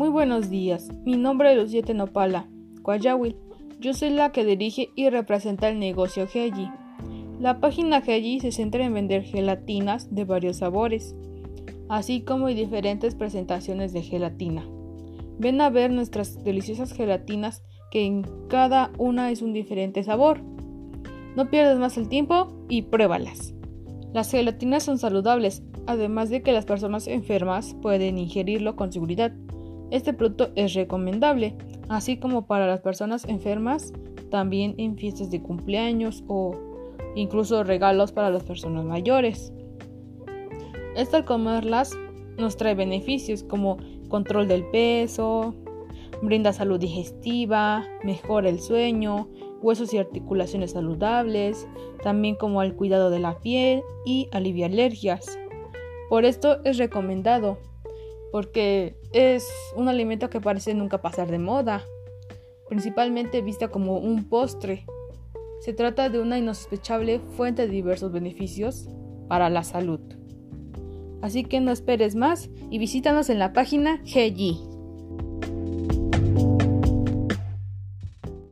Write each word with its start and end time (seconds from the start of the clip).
Muy 0.00 0.08
buenos 0.08 0.48
días, 0.48 0.88
mi 1.04 1.18
nombre 1.18 1.52
es 1.52 1.58
Luciete 1.58 1.92
Nopala, 1.92 2.48
Guayawil. 2.80 3.36
Yo 3.80 3.92
soy 3.92 4.08
la 4.08 4.32
que 4.32 4.46
dirige 4.46 4.88
y 4.96 5.10
representa 5.10 5.68
el 5.68 5.78
negocio 5.78 6.26
Heji. 6.26 6.70
La 7.38 7.60
página 7.60 7.98
Heji 7.98 8.40
se 8.40 8.50
centra 8.50 8.82
en 8.82 8.94
vender 8.94 9.24
gelatinas 9.24 10.14
de 10.14 10.24
varios 10.24 10.56
sabores, 10.56 11.14
así 11.90 12.22
como 12.22 12.48
en 12.48 12.56
diferentes 12.56 13.14
presentaciones 13.14 13.92
de 13.92 14.00
gelatina. 14.00 14.64
Ven 15.38 15.60
a 15.60 15.68
ver 15.68 15.92
nuestras 15.92 16.42
deliciosas 16.44 16.94
gelatinas 16.94 17.62
que 17.90 18.06
en 18.06 18.24
cada 18.48 18.92
una 18.96 19.30
es 19.30 19.42
un 19.42 19.52
diferente 19.52 20.02
sabor. 20.02 20.40
No 21.36 21.50
pierdas 21.50 21.78
más 21.78 21.98
el 21.98 22.08
tiempo 22.08 22.64
y 22.70 22.80
pruébalas. 22.80 23.52
Las 24.14 24.30
gelatinas 24.30 24.82
son 24.82 24.96
saludables, 24.96 25.62
además 25.86 26.30
de 26.30 26.40
que 26.40 26.52
las 26.52 26.64
personas 26.64 27.06
enfermas 27.06 27.76
pueden 27.82 28.16
ingerirlo 28.16 28.76
con 28.76 28.94
seguridad. 28.94 29.34
Este 29.90 30.12
producto 30.12 30.50
es 30.54 30.74
recomendable, 30.74 31.56
así 31.88 32.18
como 32.18 32.46
para 32.46 32.66
las 32.66 32.80
personas 32.80 33.24
enfermas, 33.24 33.92
también 34.30 34.74
en 34.78 34.96
fiestas 34.96 35.30
de 35.30 35.42
cumpleaños 35.42 36.22
o 36.28 36.54
incluso 37.16 37.64
regalos 37.64 38.12
para 38.12 38.30
las 38.30 38.44
personas 38.44 38.84
mayores. 38.84 39.52
Esta 40.96 41.18
al 41.18 41.24
comerlas 41.24 41.96
nos 42.38 42.56
trae 42.56 42.74
beneficios 42.74 43.42
como 43.42 43.78
control 44.08 44.48
del 44.48 44.64
peso, 44.70 45.54
brinda 46.22 46.52
salud 46.52 46.78
digestiva, 46.78 47.84
mejora 48.04 48.48
el 48.48 48.60
sueño, 48.60 49.28
huesos 49.60 49.92
y 49.92 49.98
articulaciones 49.98 50.72
saludables, 50.72 51.66
también 52.02 52.36
como 52.36 52.62
el 52.62 52.74
cuidado 52.74 53.10
de 53.10 53.18
la 53.18 53.38
piel 53.40 53.82
y 54.06 54.28
alivia 54.32 54.66
alergias. 54.66 55.38
Por 56.08 56.24
esto 56.24 56.62
es 56.64 56.78
recomendado 56.78 57.58
porque 58.32 58.96
es 59.12 59.48
un 59.76 59.88
alimento 59.88 60.30
que 60.30 60.40
parece 60.40 60.74
nunca 60.74 61.02
pasar 61.02 61.30
de 61.30 61.38
moda, 61.38 61.84
principalmente 62.68 63.42
vista 63.42 63.68
como 63.68 63.98
un 63.98 64.28
postre. 64.28 64.86
Se 65.60 65.72
trata 65.72 66.08
de 66.08 66.20
una 66.20 66.38
insospechable 66.38 67.20
fuente 67.36 67.62
de 67.62 67.72
diversos 67.72 68.12
beneficios 68.12 68.88
para 69.28 69.50
la 69.50 69.62
salud. 69.62 70.00
Así 71.22 71.44
que 71.44 71.60
no 71.60 71.70
esperes 71.70 72.14
más 72.14 72.48
y 72.70 72.78
visítanos 72.78 73.28
en 73.28 73.38
la 73.38 73.52
página 73.52 74.02
GG. 74.04 74.79